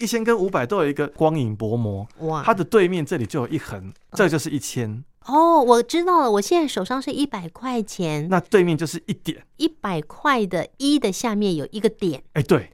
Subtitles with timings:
[0.00, 5.04] 一千跟五百都有一个光影薄膜，哇，它的对面这里就有一横，这就是一千。
[5.26, 12.70] 哦，我知道了，我现在手上是一百块钱，那对面就是一点，一百块的一的下面有一个点，哎，对。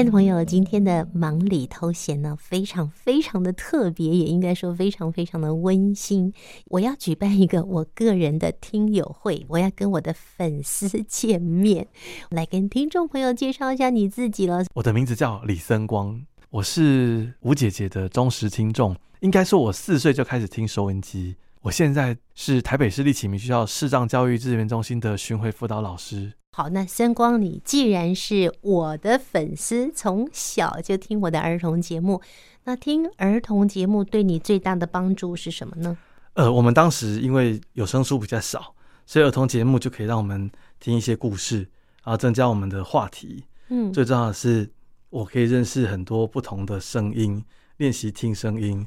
[0.00, 6.32] 亲爱的朋友，今天的忙里偷闲呢，非常非常的特别，也应该说非常非常的温馨。
[6.68, 11.86] 我要举办一个我个人的听友会，我要跟我的粉丝见面，
[12.30, 14.64] 来跟听众朋友介绍一下你自己了。
[14.72, 21.36] 我的名字叫李森光，我是吴姐姐的忠实听众，应该说我四岁就开始听收音机。
[21.60, 26.32] 我现在是台北市立启明学校视障教育资源中心的巡回辅导老师。
[26.52, 32.20] 好，那森光，你既然是我的粉丝，从小就听我的儿童节目，
[32.64, 35.96] 那听儿童节目对你最大的帮助是什么呢？
[36.34, 38.74] 呃，我们当时因为有声书比较少，
[39.06, 41.58] 所以儿童节目就可以让我们听一些故事，
[42.02, 43.44] 然后增加我们的话题。
[43.68, 44.68] 嗯，最重要的是，
[45.10, 47.44] 我可以认识很多不同的声音，
[47.76, 48.84] 练习听声音。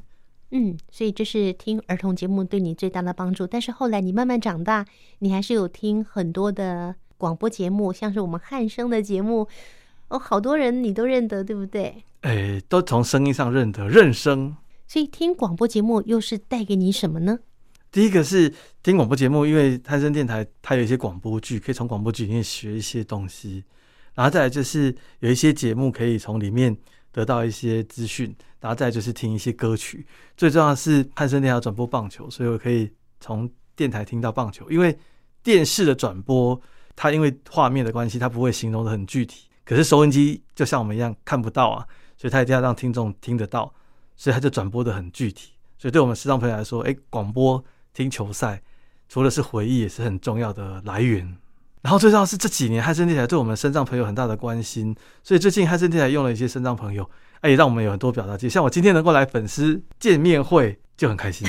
[0.50, 3.46] 嗯，所以这是听儿童节目对你最大的帮助。
[3.46, 4.84] 但是后来你慢慢长大，
[5.20, 6.94] 你还是有听很多的。
[7.16, 9.48] 广播节目像是我们汉声的节目
[10.08, 12.04] 哦，好多人你都认得，对不对？
[12.20, 14.56] 哎，都从声音上认得，认声。
[14.86, 17.38] 所以听广播节目又是带给你什么呢？
[17.90, 23.64] 第一个是听广播节目，因为汉声电台它有一些广播剧，可以从广播剧里面学一些东西。
[24.14, 26.76] 然后再来就是有一些节目可以从里面
[27.10, 28.34] 得到一些资讯。
[28.60, 30.06] 然后再来就是听一些歌曲。
[30.36, 34.96] 最重要的是汉声电台转播棒球，所以我可以从电台听到棒球，因为
[35.42, 36.60] 电视的转播。
[36.96, 39.48] 它因为画面的关系，它不会形容的很具体。
[39.64, 41.86] 可是收音机就像我们一样看不到啊，
[42.16, 43.72] 所以它一定要让听众听得到，
[44.14, 45.52] 所以它就转播的很具体。
[45.78, 48.62] 所以对我们视障朋友来说，哎，广播听球赛，
[49.08, 51.36] 除了是回忆，也是很重要的来源。
[51.82, 57.08] 然后最重要是这几年汉森电台对我们视障朋友很大的关心，所以最近汉森电台用了一些视障朋友，
[57.40, 58.48] 哎，也让我们有很多表达机。
[58.48, 61.46] 像我今天能够来粉丝见面会，就很开心。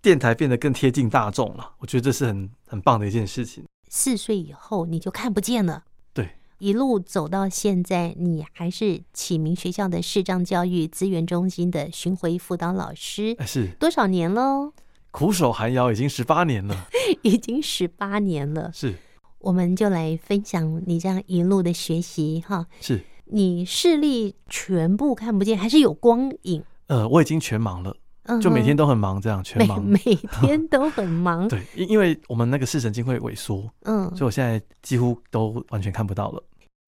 [0.00, 3.64] 电台变得更贴近大众了，我觉得这是很很棒的一件事情。
[3.88, 14.72] 四岁以后你就看不见了，对，一路走到现在，你还是启明学校的视障教育资源中心的巡回辅导老师，是多少年喽？
[15.10, 16.88] 苦守寒窑已经十八年了，
[17.22, 18.70] 已经十八年了。
[18.74, 18.96] 是，
[19.38, 22.66] 我们就来分享你这样一路的学习哈。
[22.80, 26.62] 是你视力全部看不见，还是有光影？
[26.88, 27.96] 呃，我已经全盲了。
[28.40, 31.46] 就每天都很忙，这样全忙，每每天都很忙。
[31.48, 36.42] 对，因因为我们那个视神经会萎缩，嗯，所以我现在几乎都完全看不到了。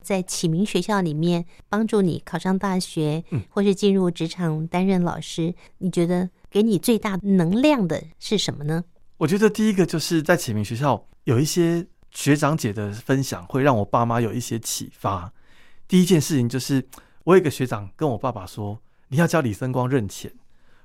[0.05, 8.85] 在启明学校里面帮助你考上大学，嗯，或是进入职场担任老师，你觉得给你最大能量的是什么呢？
[9.19, 15.33] 我觉得第一个就是在启明学校有一些学长姐的分享，会让我爸妈有一些启发。
[15.89, 16.87] 第一件事情就是，
[17.25, 20.33] 我有一个学长跟我爸爸说：“你要教李森光认钱。”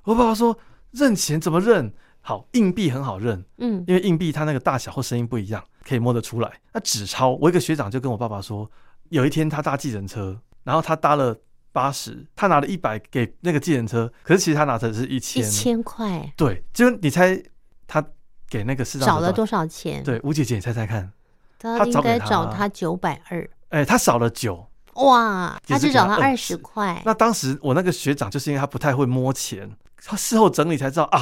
[0.03, 0.57] 我爸爸说
[0.91, 1.93] ：“认钱怎么认？
[2.25, 6.49] 好，硬币很好认，嗯，因为硬币它那个大小或声音不一样，可以摸得出来。
[6.71, 8.69] 那纸钞，我一个学长就跟我爸爸说，
[9.09, 11.37] 有一天他搭计程车，然后他搭了
[11.73, 16.31] 八十，他拿了一百给那个计程车，可是其实他拿的是一千，一千块。
[16.37, 17.41] 对，就你猜
[17.87, 18.01] 他
[18.49, 20.01] 给那个市长少了多少钱？
[20.01, 21.11] 对，吴姐姐，你猜猜看，
[21.59, 23.49] 他应该找他九百二。
[23.69, 27.01] 哎，他少了九，哇，他只找他二十块。
[27.03, 29.69] 那当时我那个学长就是因为他不太会摸钱。
[30.05, 31.19] 他事后整理才知道啊，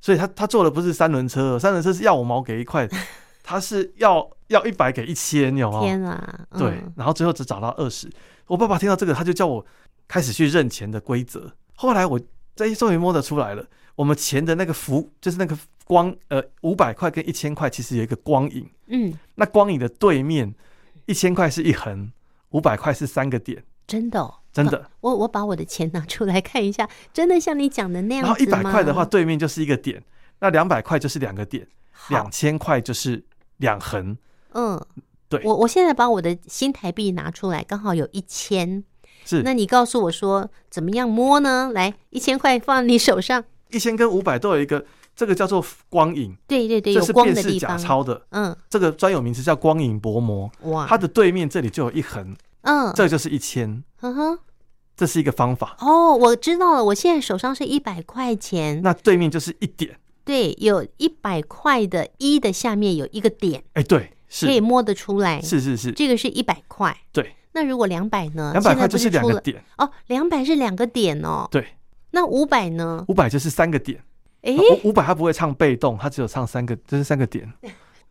[0.00, 2.88] 所以他他坐的不是三轮车，三轮车是要五毛给一块，
[3.42, 5.80] 他是要要一百给一千，有吗？
[5.80, 6.46] 天啊！
[6.50, 8.10] 嗯、对，然后最后只找到二十。
[8.46, 9.64] 我爸爸听到这个，他就叫我
[10.06, 11.50] 开始去认钱的规则。
[11.76, 12.20] 后来我
[12.54, 13.64] 这一终于摸得出来了，
[13.94, 20.54] 我们钱的那个符就是那个光，呃，五百块跟一千块其实有一个光影，嗯，那光影的对面，
[21.06, 22.12] 一千块是一横，
[22.50, 24.39] 五百块是三个点，真的、哦。
[24.52, 28.36] 真的，我我把我的钱拿出来看一下，真的像你讲的那样子吗？
[28.36, 30.00] 然后一百块的话，对面就是一个点；
[30.40, 31.64] 那两百块就是两个点；
[32.08, 33.24] 两千块就是
[33.58, 34.16] 两横。
[34.54, 34.80] 嗯，
[35.28, 35.40] 对。
[35.44, 38.82] 我我现在把我的新台币拿出来，刚好有一千。
[39.24, 41.70] 是，那你告诉我说怎么样摸呢？
[41.72, 46.36] 来，一千块放你手上，一千跟五百都有一个，这个叫做光影。
[46.48, 48.26] 对对对，这是辨识假钞的。
[48.30, 50.50] 嗯，这个专有名词叫光影薄膜。
[50.62, 52.34] 哇，它的对面这里就有一横。
[52.62, 54.38] 嗯，这就是一千，呵呵，
[54.96, 55.76] 这是一个方法。
[55.80, 59.98] 哦，我知道了，我现在手上是一百块钱，那对面就是一点。
[60.24, 65.40] 对，有一百块的一的下面有一个点，哎，对，是可以摸得出来。
[65.40, 66.96] 是是是，这个是一百块。
[67.10, 68.52] 对，那如果两百呢？
[68.52, 69.64] 两百块就是两个点。
[69.78, 71.48] 哦，两百是两个点哦。
[71.50, 71.66] 对，
[72.10, 73.04] 那五百呢？
[73.08, 74.04] 五百就是三个点。
[74.42, 74.54] 哎，
[74.84, 77.50] 五百他不会唱被动，他只有唱三个，这是三个点。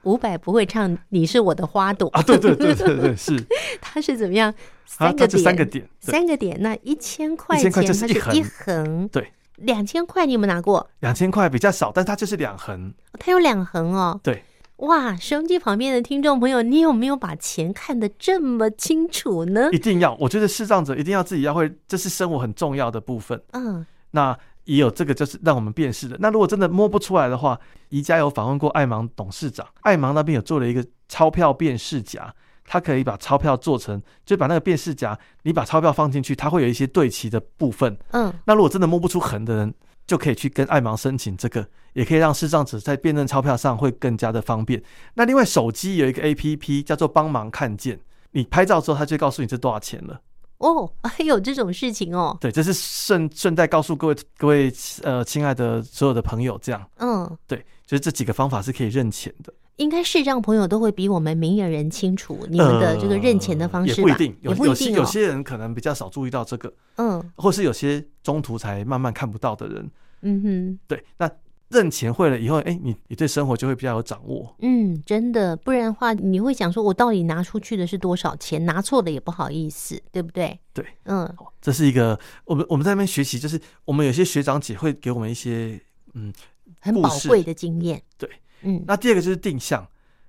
[0.04, 3.36] 伍佰不会唱“你是我的花朵”啊，对对对对对，是。
[3.82, 4.54] 他是怎么样？
[4.86, 6.58] 三个点，三个点，三个点。
[6.62, 9.08] 那一千块钱，就是一横，一横。
[9.10, 10.90] 对，两千块你有没有拿过？
[11.02, 12.94] 两千块比较少，但它就是两横。
[13.20, 14.20] 它有两横哦。
[14.24, 14.44] 对。
[14.78, 19.70] 哇，收音机旁边的听众朋友，你有没有把钱看得这么清楚呢？
[19.74, 23.42] 一定要，我觉得视障者一定要自己要会，这是生活很重要的部分。
[23.52, 23.86] 嗯。
[24.12, 24.38] 那。
[24.70, 26.16] 也有这个，就是让我们辨识的。
[26.20, 32.32] 那如果真的摸不出来的话，宜家有访问过爱芒董事长，爱芒那边有做了一个钞票辨识夹，
[32.66, 37.98] 它可以把钞票做成，就把那个辨识夹，你把钞票放进去，它会有一些对齐的部分。
[38.12, 39.74] 嗯，那如果真的摸不出痕的人，
[40.06, 44.84] 就可以去跟爱芒申请这个，也可以让视障者在辨认钞票上会更加的方便。
[45.16, 48.00] 那另外手机有一个 APP 叫做帮忙看见，
[48.34, 50.22] 你拍照之后，它就告诉你这多少钱了。
[50.60, 52.38] 哦， 还有这种事情哦。
[52.40, 54.72] 对，这是顺顺带告诉各位各位
[55.04, 56.90] 呃，亲爱的所有的朋友，这样。
[56.98, 59.52] 嗯，对，就是这几个方法是可以认钱的。
[59.78, 63.96] 应该视障朋友都会比我们明眼人清楚你们的这个认钱的方式吧？
[63.96, 66.72] 呃、也不一定，有些人可能比较少注意到这个。
[66.96, 69.90] 嗯，或是有些中途才慢慢看不到的人。
[70.22, 71.30] 嗯哼，对，那。
[71.70, 74.56] 认钱会了以后，哎、欸，你你对生活就会比较有掌握。
[74.60, 78.66] 嗯，真的，不然的话，你会想说，我到底拿出去的是多少钱？
[78.66, 80.60] 拿错了也不好意思，对不对？
[80.74, 81.32] 对，嗯，
[81.62, 85.80] 这是一个我们我们在那边学习，就是我们有些学长姐会给我们一些
[86.16, 86.34] 嗯
[86.80, 88.02] 很宝贵的经验。
[88.18, 88.28] 对，
[88.64, 89.88] 嗯，那第二个就是定向，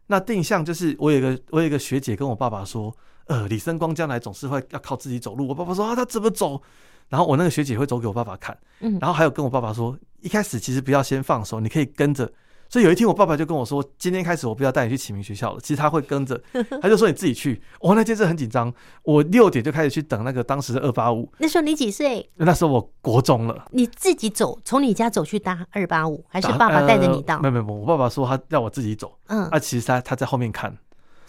[0.08, 2.94] 那定向就是我有一个我有一个学姐跟我爸爸说，
[3.28, 5.48] 呃，李生光将来总是会要靠自己走路。
[5.48, 6.60] 我爸爸说啊，他怎么走？
[7.08, 9.96] 然后我那个学姐会走给我爸爸看，嗯，然后还有跟我爸爸说。
[10.22, 12.30] 一开始其实不要先放手，你可以跟着。
[12.68, 16.40] 所以有一天我爸爸就跟我说：“今天开始我不要带你去启明学校了。”其实他会跟着，
[16.80, 18.72] 他就说：“你自己去。”我那天真的很紧张，
[19.02, 21.28] 我六点就开始去等那个当时的二八五。
[21.38, 22.30] 那时候你几岁？
[22.36, 23.66] 那时候我国中了。
[23.72, 27.40] 你自己走，从你家走去搭二八五，还是爸爸带着你到？
[27.40, 29.18] 没有没有，我爸爸说他让我自己走。
[29.26, 30.72] 嗯，啊，其实他他在后面看。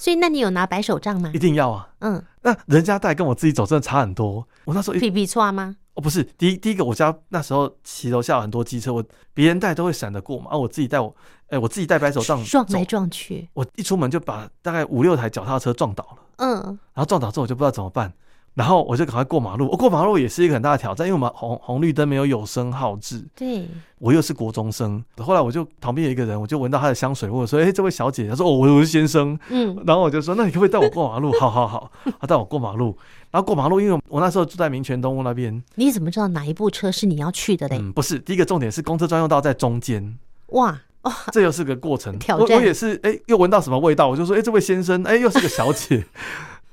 [0.01, 1.29] 所以那你有拿白手杖吗？
[1.31, 1.87] 一定要啊。
[1.99, 4.47] 嗯，那人家带跟我自己走真的差很多。
[4.65, 5.75] 我那时候皮皮错吗？
[5.93, 11.15] 哦，不是，第一第一个，我家那时候骑楼下有很多机车，我别人带都会闪得过嘛，啊，我自己带我，
[11.49, 16.63] 哎，我自己带白手杖撞来撞去，我一出门就把大概五六台脚踏车撞倒了，嗯，
[16.95, 18.11] 然后撞倒之后我就不知道怎么办。
[18.53, 23.25] 然后我就赶快过马路，我过马路也是一个很大的挑战，因为我们红红绿灯没有有声号志。
[23.33, 23.65] 对，
[23.97, 32.97] 我又是国中生，后来我就旁边有一个人，我就闻到他的香水，我说：“哎，这位小姐。”他说：“哦，我是先生。”嗯， 然后我就说：“那你可不可以带我过马路？”好 好好，他带我过马路。
[33.31, 35.63] 然后过马路，因为我那时候住在民权东路那边。
[35.75, 37.77] 你怎么知道哪一部车是你要去的嘞？
[37.79, 40.17] 嗯，不是，第一个重点是公车专用道在中间。
[40.47, 42.15] 哇哦，这又是个过程。
[42.19, 42.57] 挑战。
[42.57, 44.09] 我，我也是，哎，又闻到什么味道？
[44.09, 46.05] 我就说：“哎，这位先生，哎，又是个小姐。”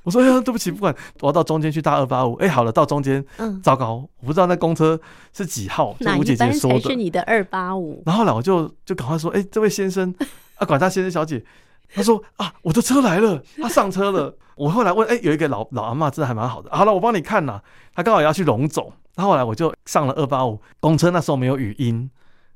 [0.08, 2.32] 我说：“哎呀，对不起，不管，我要到中间去搭二八五。
[2.36, 4.98] 哎，好了，到中间，嗯，糟糕，我不知道那公车
[5.34, 5.94] 是几号。
[6.00, 8.02] 就吴姐姐说的，是你的二八五？
[8.06, 10.14] 然后来我就就赶快说：哎，这位先生
[10.56, 11.44] 啊，管他先生小姐。
[11.94, 14.34] 他说：啊，我的车来了，他上车了。
[14.56, 16.70] 我后来问：哎，有一个老老阿妈，真的还蛮好的。
[16.74, 17.60] 好了，我帮你看呐。
[17.94, 18.90] 他刚好要去龙总。
[19.14, 22.10] 然后后来我就上了二八五公车，那时候没有语音，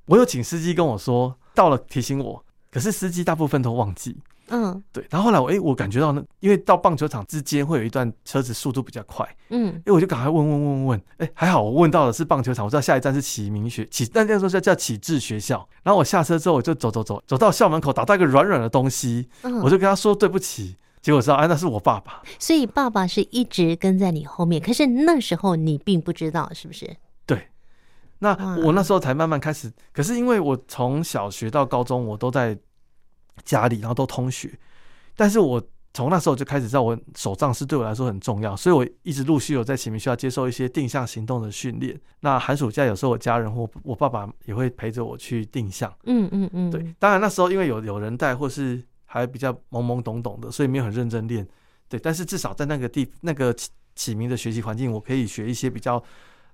[0.07, 4.17] 我有请司机跟我说到了提醒我，可是司机大部分都忘记。”
[4.55, 15.67] 嗯，对，然后后来我哎，我感觉到呢，因为到棒球场之间会有一段车子速度比较快，嗯，哎，我就赶快问问问问，哎，还好我问到的是棒球场，我知道下一站是启明学启，但那时候叫叫启智学校。
[15.83, 22.23] 然后我下车之后，我就走走走，走到校门口，打到一个软软的东西，嗯，我就跟他说对不起，结果知道哎，那是我爸爸。
[22.39, 26.95] 所以爸爸是一直跟在你后面，可是那时候你并不知道，是不是？
[27.25, 27.49] 对，
[28.19, 32.57] 那我那时候才慢慢开始，可是因为我从小学到高中，我都在
[33.45, 34.59] 家里，然后都通学。
[35.15, 35.63] 但是我
[35.95, 42.01] 从那时候就开始知道，我手杖是对我来说很重要，所以我一直陆续有在启明学校接受一些定向行动的训练。
[42.21, 45.95] 那寒暑假有时候我家人或我爸爸也会陪着我去定向。
[46.05, 46.95] 嗯嗯嗯，对。
[46.99, 51.47] 当然那时候因为有有人带，或是还比较懵懵懂懂的，所以没有很认真练。
[51.91, 52.01] 对。
[52.01, 56.03] 但是至少在那个地那个启启明的学习环境，我可以学一些比较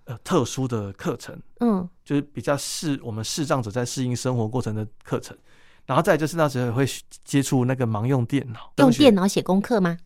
[0.07, 1.41] 呃特殊的课程。
[1.61, 5.37] 嗯，就是比较适我们视障者在适应生活过程的课程。
[5.89, 6.87] 然后再就是那时候会
[7.25, 9.97] 接触那个盲用电脑，用电脑写功课吗？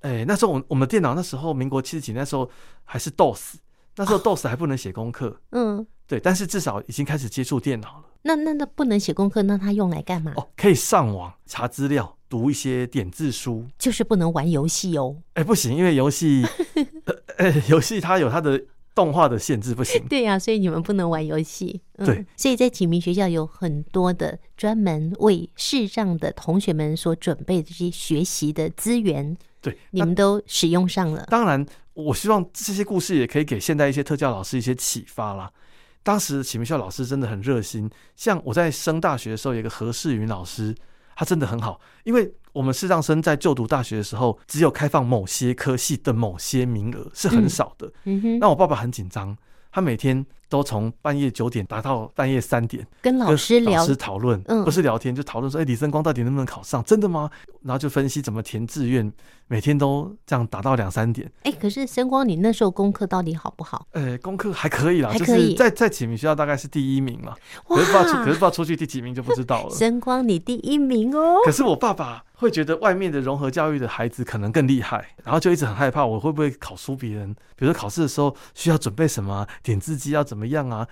[0.00, 2.50] 哎，那时候我我们电脑那时候民国七十几，那时候
[2.84, 3.54] 还是 DOS，
[3.96, 5.40] 那时候 DOS 还不能写功课。
[5.52, 8.04] 嗯，对，但是至少已经开始接触电脑了。
[8.20, 10.34] 那那那不能写功课，那它用来干嘛？
[10.36, 15.16] 哦，可以上网查资料，读一些点字书，就是不能玩游戏哦。
[15.32, 16.46] 哎，不行，因为游戏，
[17.38, 18.62] 呃，游戏它有它的。
[18.94, 21.80] 动画的限制不行，对呀、啊，所以你们不能玩游戏。
[21.98, 29.36] 嗯、对，所以在启明学校有很多的专门为视障的同学们所准备的这些学习的资源。
[29.62, 31.26] 对，你们都使用上了。
[31.30, 35.50] 当然，我希望这些故事也可以给现在一些特教老师一些启发啦。
[36.02, 40.74] 当时启明学校老师真的很热心，像我在升大学的时候，有一个何世云老师，
[41.14, 47.86] 他真的很好，因为我们视障生在就读大学的时候，只有开放某些科系的某些名额，是很少的。
[48.04, 49.36] 嗯，嗯哼，那我爸爸很紧张，
[49.70, 50.24] 他每天。
[50.50, 56.82] 都从半夜九点打到半夜三点，跟老师聊、老师讨论，嗯，不是聊天就讨论说，哎，李森光到底能不能考上？
[56.84, 57.30] 真的吗？
[57.62, 59.10] 然后就分析怎么填志愿，
[59.46, 61.30] 每天都这样打到两三点。
[61.44, 63.86] 哎，可是森光，你那时候功课到底好不好？
[63.92, 67.36] 呃，功课还可以啦，就是在在启明学校大概是第一名了，
[67.68, 69.70] 可是不知道出，可是不知道出去第几名就不知道了。
[69.70, 71.36] 森光，你第一名哦。
[71.44, 77.32] 可是我爸爸会觉得外面的融合教育的孩子可能更厉害，然后就一直很害怕我会不会考输别人。
[77.54, 80.86] 比如说考试的时候需要准备什么，点字机要怎么样啊？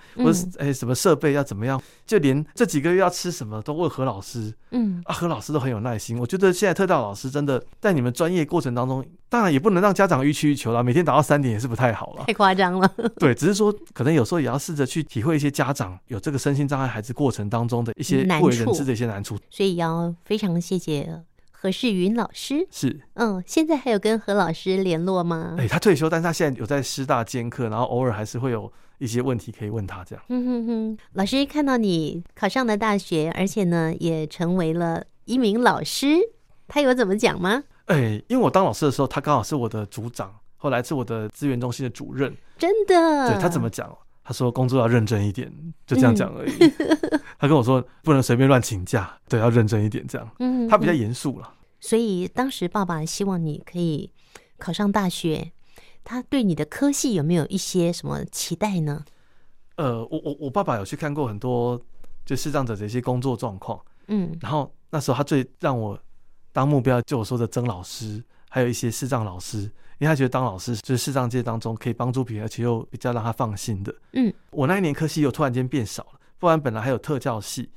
[0.57, 1.81] 哎、欸，什么设备要怎么样？
[2.05, 4.53] 就连这几个月要吃什么都问何老师。
[4.71, 6.17] 嗯，啊，何老师都很有耐心。
[6.19, 10.83] 我觉得现在特教老师真的在你们专业过程当中，当然也不能让家长欲取欲求了。
[10.83, 12.91] 每天打到三点也是不太好了，太夸张了。
[13.17, 19.37] 对，只是说可能有时候也要试着去体会一些家长有这个身心障碍孩子过程当中的一些不为人知的一些难处。
[19.49, 21.23] 所以要非常谢谢
[21.59, 22.67] 何世云老师。
[22.71, 25.55] 是，嗯，现在还有跟何老师联络吗？
[25.57, 28.71] 哎、欸，他退休，但是他现在有在师大兼课，然后偶尔还是会有。
[28.99, 30.21] 一些问题可以问他，这样。
[30.27, 36.17] 嗯哼哼，老师看到你考上了大学，而且呢也成为了一名老师，
[36.67, 37.63] 他有怎么讲吗？
[37.85, 42.35] 哎、欸，因为我当老师的时候，他刚好是我的组长，后来是我的资源中心的主任。
[42.57, 43.29] 真的？
[43.31, 43.89] 对，他怎么讲？
[44.29, 45.51] 他说工作要认真一点，
[45.87, 46.51] 就这样讲而已。
[46.59, 50.29] 嗯、 他跟我说不能随便乱请假，对，要认真一点，这样。
[50.37, 51.51] 嗯他比较严肃了。
[51.79, 54.11] 所以当时爸爸希望你可以
[54.59, 55.51] 考上大学。
[56.03, 59.03] 他对你的科系有没有一些什么期待呢？
[59.77, 61.79] 呃，我我我爸爸有去看过很多
[62.23, 65.99] 就视障者的一些工作状况，嗯，然后那时候他最让我
[66.53, 73.95] 当目标，就我说的曾老师，还有一些视障老师，因为他觉得当老师就是视障界当中可以帮助别人，而且又比较让他放心的。
[74.13, 77.69] 嗯，我那一年科系又突然间变少了，不然本来还有特教系。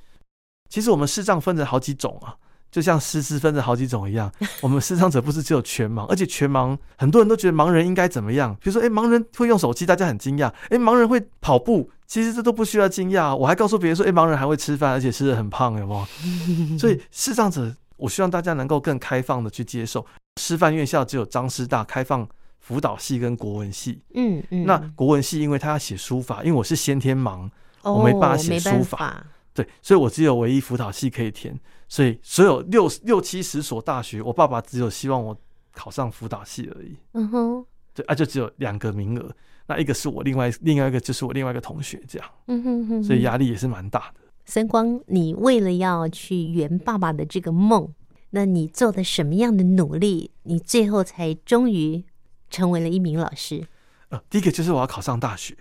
[0.68, 2.34] 其实我们视障分成好几种啊。
[2.70, 8.54] 就像师资分成好几种一样， 我们视障者不是只有全盲，而且全盲很多人都觉得盲人应该怎么样？
[8.62, 13.36] 比如说，哎，盲人会用手机，大家很惊讶；哎，盲人会跑步，其实这都不需要惊讶。
[13.36, 16.06] 我还告诉别人说，哎，盲人还会吃饭，而且吃的很胖，有没有？
[16.80, 20.06] 所以视障者，我希望大家能够更开放的去接受。
[20.40, 22.26] 师范院校只有张师大开放
[22.58, 27.50] 辅导系跟国文系，嗯嗯，那国文系因为他要写书法，因为我是先天盲，
[27.82, 29.26] 我没办法写书法。
[29.54, 35.36] 对，所以我只有唯一辅导系可以填，所以所有六六七十所大学，我爸爸只有希望我
[35.72, 36.96] 考上辅导系而已。
[37.12, 39.30] 嗯哼，对啊，就只有两个名额，
[39.66, 42.28] 那一个是我，另外另外一个就是我另外一个同学这样。
[42.46, 44.20] 嗯哼哼，所以压力也是蛮大的。
[44.46, 47.86] 森光，你为了要去圆爸爸的这个梦，
[48.34, 50.32] 那你做的什么样的努力？
[50.42, 52.04] 你最后才终于
[52.50, 53.66] 成为了一名老师？
[54.08, 55.56] 呃，第一个就是我要考上大学。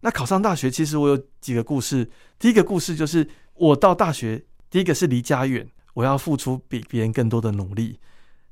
[0.00, 2.10] 那考上大学，其实我有几个故事。
[2.38, 7.98] 第一个故事就是我到大学，第一个是离家远，我要付出比别人更多的努力。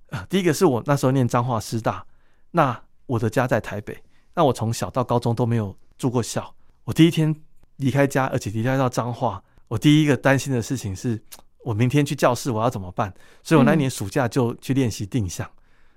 [0.09, 2.05] 呃，第一个是我那时候念彰化师大，
[2.51, 3.97] 那我的家在台北，
[4.35, 6.55] 那我从小到高中都没有住过校。
[6.85, 7.35] 我第一天
[7.77, 11.23] 离开家，而且离开到彰化，我第一个担心的事情是，
[11.65, 13.13] 我明天去教室我要怎么办？
[13.43, 15.51] 所以我那年暑假就去练习定向。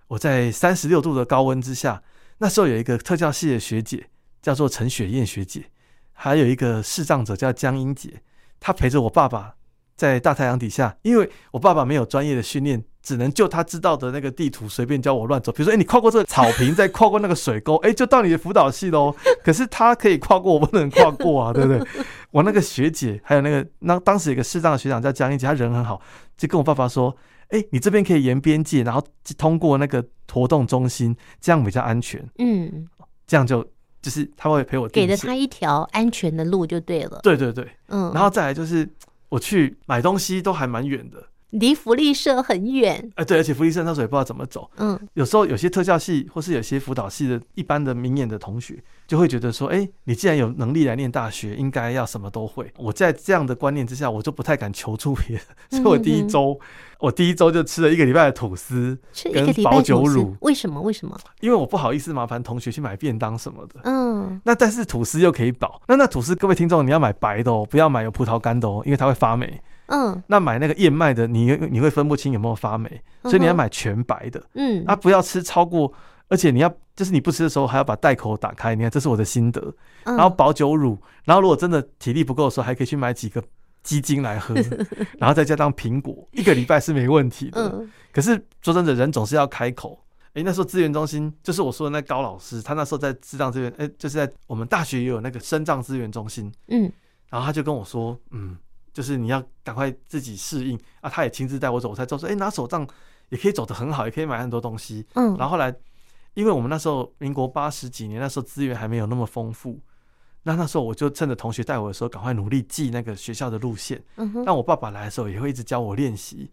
[0.08, 2.04] 我在三十六度的高温之下，
[2.38, 4.08] 那时候有一个特教系的学姐。
[4.46, 5.72] 叫做陈雪燕学姐，
[6.14, 8.22] 还有一个视障者叫江英杰，
[8.60, 9.56] 她陪着我爸爸
[9.96, 15.52] 在大太阳底下，因为我爸爸没有专业的训练，只能就他知道的那个地图随便教我乱走。
[15.52, 19.16] 比如说，哎，你跨过这个草坪，再跨过那个水沟，哎， 就到你的辅导系喽。
[19.44, 21.82] 可是他可以跨过，我不能跨过啊，对不对？
[22.32, 26.02] 我那个学姐，还有那个那当时有个视障的学长叫江一杰，他人很好，
[26.38, 27.16] 就跟我爸爸说，
[27.50, 29.02] 哎，你这边可以沿边界，然后
[29.38, 32.22] 通过那个活动中心，这样比较安全。
[32.40, 32.88] 嗯，
[33.26, 33.66] 这样就。
[34.02, 37.20] 就是他会陪我，给了他一条安全的路就对了。
[37.24, 38.88] 对对对，嗯，然后再来就是
[39.30, 41.30] 我去买东西都还蛮远的。
[41.60, 44.70] 离福利社很远，哎、欸，对，而且福利社那时候也不知道怎么走。
[44.78, 52.72] 嗯，有时候有些特教系或是有些辅导系的一般的明眼的同学，就会觉得说，哎、欸，你既然有能力来念大学，应该要什么都会。
[52.78, 55.42] 我在这样的观念之下，我就不太敢求助别人。
[55.70, 56.60] 所以我第一周，
[57.00, 58.98] 我第一周就吃了一个礼拜的吐司，
[59.34, 60.36] 跟保酒乳。
[60.42, 60.82] 为什么？
[60.82, 61.18] 为什么？
[61.40, 63.80] 因为我不好意思麻烦同学去买便当什么的。
[63.84, 65.82] 嗯，那但是吐司又可以保。
[65.88, 69.62] 那那吐司，各位听众，你要买白的哦，不要买有葡萄干的哦，因为它会发霉。
[69.88, 74.44] 嗯，那买那个燕麦的，你你会分不清有没有发霉，所以你要买全白的。
[74.54, 75.92] 嗯，啊，不要吃超过，
[76.28, 78.74] 而且你要就是你不吃的时候还要把袋口打开。
[78.76, 79.74] 你看，这是我的心得。
[80.04, 83.44] 然后保酒乳，然后如果真的体力不够的时候，还可以去买几个
[83.84, 84.54] 鸡精来喝，
[85.20, 87.86] 然后再加上苹果，一个礼拜是没问题的。
[88.12, 90.00] 可是说真的，人总是要开口。
[90.34, 96.92] 哎，那时候资源中心就是我说的那高老师，他那时候在智障资源，哎，就是在我们大学也有那个生障资源中心，嗯，
[97.30, 98.58] 然后他就跟我说，嗯，
[98.96, 100.80] 就是你要赶快自己适应。
[101.02, 102.88] 啊，他也亲自带我走，我才知道说，哎，拿手杖
[103.30, 105.76] 也可以走得很好，也可以买很多东西，嗯，然后后来，
[106.34, 109.80] 因为我们那时候民国八十几年，那时候资源还没有那么丰富，
[110.44, 116.50] 那那时候我就趁着同学带我的时候，赶快努力记那个学校的路线，嗯哼，但我爸爸来的时候也会一直教我练习，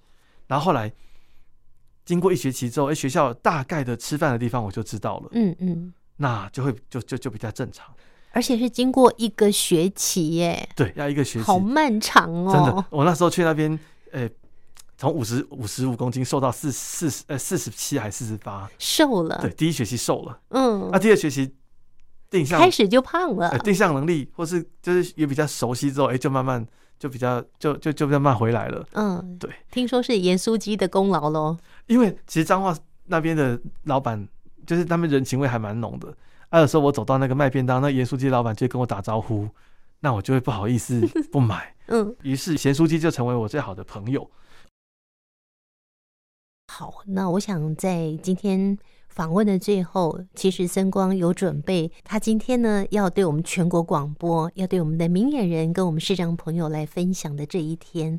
[0.47, 0.93] 然后后来。
[2.05, 7.95] 经过一学期之后，哎，学校大概的吃饭的地方我就知道了，嗯嗯，那就会就就就比较正常，
[8.33, 13.79] 而且是经过一个学期耶，对，要一个学期，好漫长哦，真的，我那时候去那边，
[14.13, 14.29] 哎，
[14.97, 21.55] 从五十五十五公斤瘦到四四十呃四十七还四十八，瘦了，对，第一学期瘦了，嗯，那第二学期
[22.31, 26.67] 定向开始就胖了，定向能力或是就是也比较熟悉之后，哎，就慢慢。
[26.99, 28.87] 就比较就就就慢慢回来了。
[28.93, 31.57] 嗯，对，听说是盐酥鸡的功劳喽。
[31.89, 32.73] 因为其实彰化
[33.07, 34.29] 那边的老板，
[34.65, 36.17] 就是他们人情味还蛮浓的。
[36.53, 39.49] 啊，有时候我走到那个卖便当，那盐酥鸡老板就跟我打招呼，
[40.01, 41.01] 那我就会不好意思
[41.33, 41.75] 不买。
[41.87, 44.31] 嗯，于是咸酥鸡就成为我最好的朋友。
[46.69, 48.79] 好，那我想在今天。
[49.13, 58.19] 访问的最后，其实森光有准备，他今天呢要对我们全国广播，要对我们的明眼人跟我们视障朋友来分享的这一天，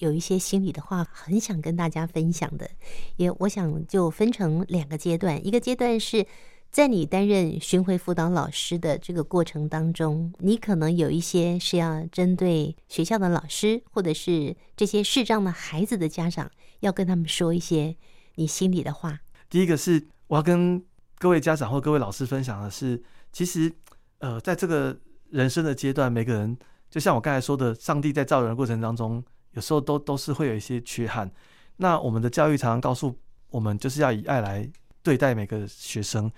[0.00, 2.68] 有一些心里的话很想跟大家分享的。
[3.16, 6.26] 也我想就分成两个阶段，一个阶段是
[6.74, 16.50] 在你担任巡回辅导老师的这个过程当中，你可能有一些是要针对学校的老师，或者是这些视障的孩子的家长，
[16.80, 17.94] 要跟他们说一些
[18.34, 19.20] 你心里的话。
[19.48, 20.08] 第一个是。
[20.26, 20.82] 我要跟
[21.18, 23.00] 各位家长或各位老师分享的是，
[23.30, 23.70] 其实，
[24.18, 24.98] 呃，在这个
[25.30, 26.56] 人生的阶段，每个人
[26.90, 31.30] 就像我刚才说的，上帝在造人的过程当中，有时候都都是会有一些缺憾。
[31.76, 33.16] 那我们的教育常常告诉
[33.50, 34.68] 我们，就是要以爱来
[35.02, 36.32] 对待每个学生。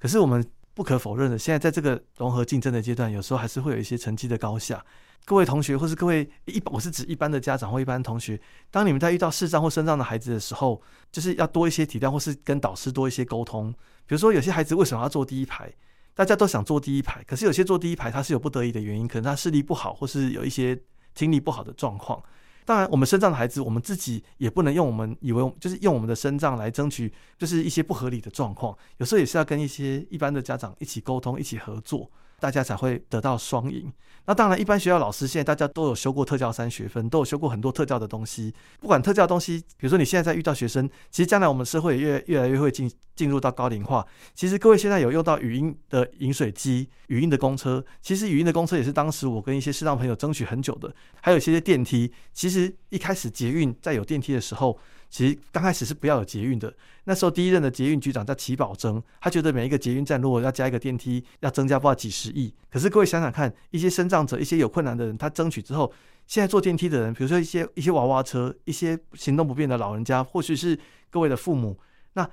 [0.00, 4.84] 可是我们不可否认的，现在在这个融合竞争的阶段，有时候还是会有一些成绩的高下。
[5.26, 8.40] 各位同学，或是各位一，我是指一般的家长或一般同学，
[8.70, 10.80] 当你们在遇到视障或身障的孩子的时候，
[11.12, 13.70] 就是要多一些体谅，或是跟导师多一些沟通。
[14.06, 15.70] 比如说，有些孩子为什么要坐第一排？
[16.14, 20.80] 大家都想坐第一排，可是有些坐第一排他是有不得已的原因，可能他视力不好，或是有一些
[21.14, 22.22] 听力不好的状况。
[22.64, 28.76] 当然，我们身障的孩子，我们自己也不能用我们以为就是用我们的身障来争取，就是一些不合理的状况。
[28.98, 32.10] 有时候也是要跟一些一般的家长一起沟通，一起合作。
[32.40, 33.92] 大家才会得到双赢。
[34.26, 38.54] 那当然，一般学校老师现在大家都有修过特教三学分，都有修过很多特教的东西。
[38.78, 44.06] 不管特教东西，比如说你现在在遇到学生，其实将来我们社会也越越来越会进进入到高龄化。
[44.34, 50.94] 其实各位现在有用到语音的饮水机、语音的公车，其实语音的公车也是当时我跟一些适当朋友争取很久的。
[51.20, 54.78] 还有一些电梯，其实一开始捷运在有电梯的时候。
[55.10, 62.54] 其实刚开始是不要有捷运的，那时候第一任的捷运局长叫齐宝珍，他觉得每一个捷运站如果要加一个电梯，要增加不知道几十亿。
[62.70, 65.92] 可是各位想想看，一些身障者、一些有困难的人，他争取之后，
[66.28, 70.78] 现在坐电梯的人，比如说一些一些娃娃车、一些行动不便的老人家，或许是
[71.10, 71.76] 各位的父母，
[72.12, 72.30] 那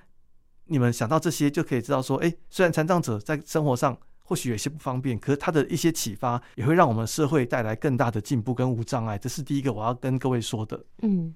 [0.66, 9.18] 你们想到这些，就可以知道说，哎，虽然残障者在生活上或许有些不方便，可是他的一些启发，也会让我们社会带来更大的进步跟无障碍。
[9.18, 10.86] 这是第一个我要跟各位说的。
[11.02, 11.34] 嗯。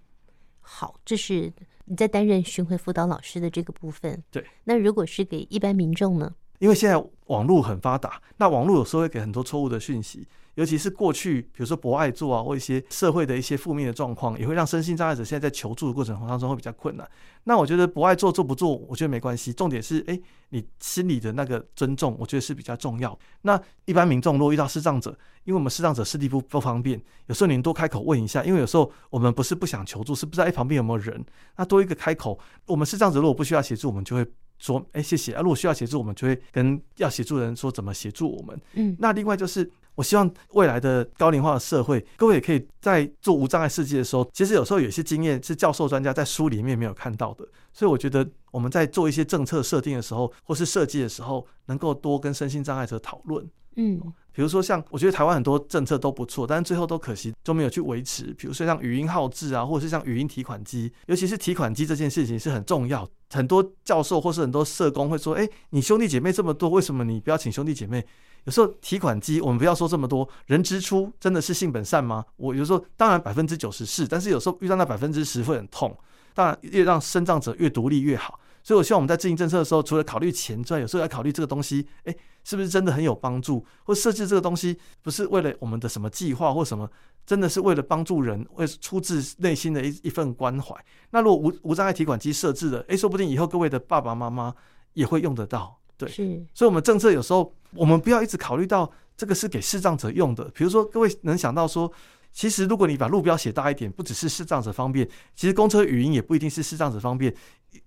[0.62, 1.52] 好，这是
[1.86, 4.24] 你在担任巡回辅导老师的这个部分。
[4.32, 6.34] 对，那如果是给一般民众呢？
[6.62, 10.28] 因为现在网络很发达，那网络有时候会给很多错误的讯息。
[10.56, 17.10] 尤其是过去，比如说博爱做啊，或一些社会的一些负面的状况，也会让身心障碍者现在在求助的过程当中会比较困难。
[17.45, 20.19] 那我觉得博爱做做不做，我觉得没关系，重点是，哎，
[20.50, 23.17] 你心里的那个尊重，我觉得是比较重要。
[23.41, 25.10] 那一般民众如果遇到视障者，
[25.45, 34.28] 因为我们视障者视力不不方便，有时候您多开口问一下，因为有时候我们不是不想求助，是不知道哎旁边有没有人，那多一个开口，我们视障者如果不需要协助，我们就会。
[34.62, 35.41] 说，哎，谢谢啊！
[35.41, 38.62] 如果需要协助，我们就会跟要协助的人说怎么协助我们。
[38.74, 47.47] 嗯，那另外就是，我希望未来的高龄化的社会，各位也可以在做无障碍设计的时候，其实有时候有些经验是教授专家在书里面没有看到的。
[47.74, 53.50] 所以我觉得我们在做一些政策设定的时候，或是设计的时候，能够多跟身心障碍者讨论。
[53.78, 54.00] 嗯，
[54.34, 58.34] 比如说像我觉得台湾很多政策都不错，但是最后都可惜都没有去维持。
[58.38, 63.08] 比如说像语音号志啊，或者是像语音提款机，尤其是提款机这件事情是很重要。
[63.32, 68.06] 很多教授或是很多社工会说：“哎，你兄弟姐妹这么多，为什么你不要请兄弟姐妹？”
[68.46, 72.26] 有时候提款机，我们不要说这么多人之初，真的是性本善吗？
[72.38, 75.96] 我有时候当然百分之九十是，但是有时候遇到那百分之十会很痛。
[76.34, 78.39] 当然，越让身障者越独立越好。
[78.63, 83.65] 所以，我希望我们在制定政策的时候，除了考虑钱之外，有时候要考虑这个东西，哎，是不是真的很有帮助？
[83.84, 86.89] 或设置这个东西不是为了我们的什么计划或什么，
[87.26, 90.76] 真的是为了帮助人，为出自内心的一一份关怀。
[91.12, 94.54] 那如果无无障碍提款机设置的，诶，说不定以后各位的爸爸妈妈
[94.93, 95.80] 也会用得到。
[95.97, 96.43] 对，是。
[96.54, 100.43] 所以，我们政策有时候我们不要一直考虑到这个是给视障者用的。
[100.54, 101.91] 比如说，各位能想到说，
[102.32, 107.34] 其实如果你把路标写大一点，不只是视障者方便，其实公车语音也不一定是视障者方便。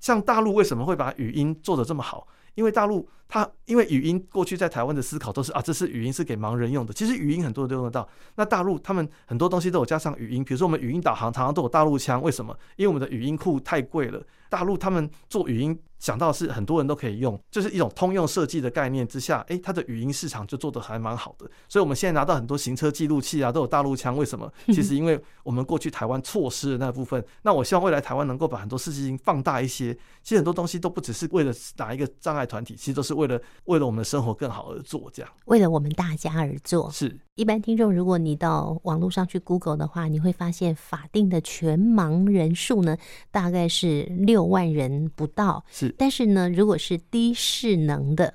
[0.00, 2.26] 像大陆为什么会把语音做得这么好？
[2.54, 6.92] 因为大陆它因为语音过去在台湾的思考都是啊，这是语音是给盲人用的。
[6.92, 8.08] 其实语音很多人都用得到。
[8.36, 12.56] 那大陆他们很多东西都有加上语音，比如说我们语音导航常常都有大陆腔，为什么？
[12.76, 14.22] 因为我们的语音库太贵了。
[14.50, 21.50] 大陆他们做语音想到是很多人都可以用，就是一种通用设计的概念之下，诶，它的语音市场就做得还蛮好的。
[21.68, 24.48] 所以我们现在拿到很多行车记录器啊，都有大陆腔，为什么？
[24.66, 27.24] 其实因为我们过去台湾错失的那部分。
[27.42, 29.92] 那我希望未来台湾能够把很多事情放大一些。
[30.22, 35.32] 其实很多东西都不只是为了哪一个障碍团体，其实都是为了为了我们的生活更好而做，这样。
[35.46, 36.90] 为了我们大家而做。
[36.90, 37.16] 是。
[37.36, 42.96] 一般听众，如果你到网络上去 Google 的话，你会发现法定的全盲人数呢，
[43.32, 45.64] 大概是六万人不到。
[45.68, 48.34] 是，但是呢，如果是低视能的，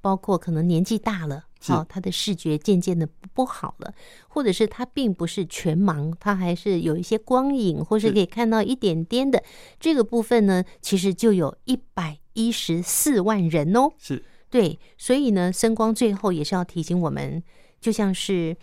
[0.00, 3.92] 包括可能年纪大了，好，他的视觉渐渐的不好了，
[4.28, 9.42] 或者是他并不是全盲，他还是有一些光影，或是可以看到一点点的
[9.80, 13.90] 这个部分呢，其实就有一百一十四万人哦。
[13.98, 17.42] 是，对，所以呢，声光最后也是要提醒我们。
[17.80, 18.56] 就像是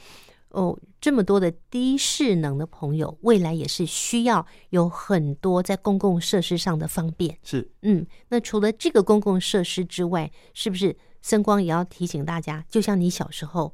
[0.50, 7.38] 哦，这么多的低势能的朋友，未来也是需要有很多在公共设施上的方便。
[7.44, 12.64] 是，嗯，那除了这个公共设施之外，是不是声光也要提醒大家？
[12.70, 13.74] 就像你小时候，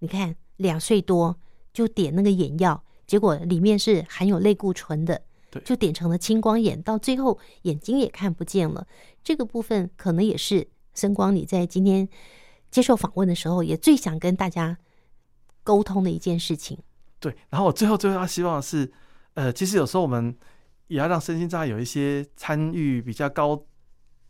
[0.00, 1.34] 你看两岁多
[1.72, 8.86] 就点那个眼药，结果里面是含有类固醇的，对，就点成了青光眼，到最后眼睛也看不见了。
[9.24, 12.06] 这个部分可能也是声光你在今天。
[12.70, 14.78] 接受访问的时候，也最想跟大家
[15.64, 16.78] 沟通的一件事情。
[17.18, 18.92] 对，然后我最后最后要希望的是，
[19.34, 20.32] 呃，其实有时候我们
[20.86, 23.60] 也要让身心障碍有一些参与比较高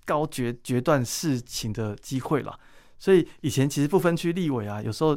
[0.04, 2.58] 高决决断事情的机会了。
[2.98, 5.16] 所以以前其实不分区立委啊，有时候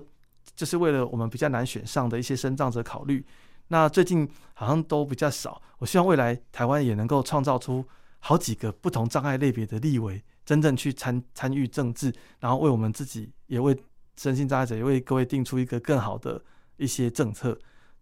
[0.55, 3.25] 就是为了我们比较难选上的一些身障者考虑。
[3.67, 5.61] 那最近好像都比较少。
[5.79, 7.85] 我希望未来台湾也能够创造出
[8.19, 10.23] 好几个不同障碍类别的立委。
[10.45, 13.73] 真正去参参与政治，然后为我们自己，也为
[14.17, 16.43] 身心障碍者，也为各位定出一个更好的
[16.75, 17.57] 一些政策。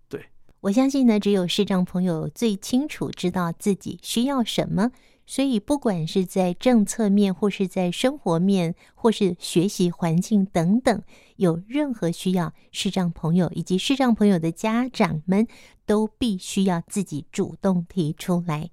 [0.09, 0.25] 对，
[0.61, 4.89] 我相信呢，只有视障朋友最清楚知道自己需要什么，
[5.31, 11.01] 所以不管是在政策面，或是在生活面，或是学习环境等等，
[11.37, 15.47] 有任何需要，视障朋友以及视障朋友的家长们
[15.85, 18.71] 都必须要自己主动提出来。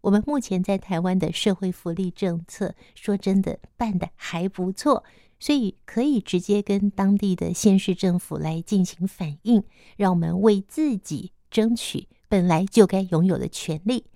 [0.00, 5.04] 我们目前在台湾的社会福利政策，说真的办得还不错，
[5.38, 9.62] 所以可以直接跟当地的县市政府来进行反映，
[9.96, 14.06] 让我们为自己争取本来就该拥有的权利。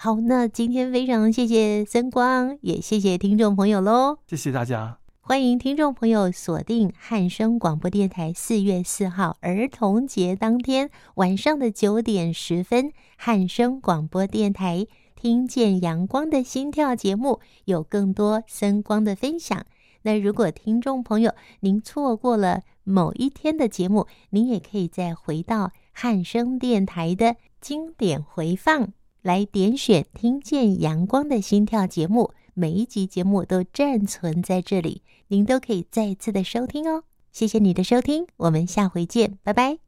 [0.00, 14.86] 好，那今天非常谢谢声光，也谢谢听众朋友喽，谢谢大家，欢迎听众朋友锁定汉声广播电台四月四号儿童节当天晚上的九点十分，汉声广播电台。
[15.16, 19.66] 听见阳光的心跳节目有更多声光的分享。
[20.02, 28.92] 那如果听众朋友您错过了某一天的节目，您也可以再回到汉声电台的经典回放
[29.28, 37.02] 来点选“听见阳光的心跳”节目，每一集节目都暂存在这里，您都可以再次的收听哦。
[37.30, 39.87] 谢谢你的收听，我们下回见，拜拜。